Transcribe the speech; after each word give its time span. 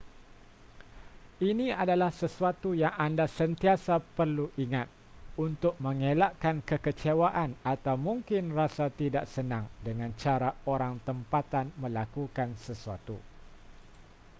ini 1.51 1.67
adalah 1.83 2.09
sesuatu 2.21 2.69
yang 2.81 2.89
anda 3.07 3.25
sentiasa 3.39 3.95
perlu 4.17 4.45
ingat 4.63 4.87
untuk 5.45 5.73
mengelakkan 5.85 6.55
kekecewaan 6.69 7.49
atau 7.73 7.95
mungkin 8.07 8.43
rasa 8.59 8.85
tidak 9.01 9.25
senang 9.33 9.65
dengan 9.87 10.09
cara 10.23 10.49
orang 10.73 10.95
tempatan 11.07 11.65
melakukan 11.81 12.49
sesuatu 12.65 13.17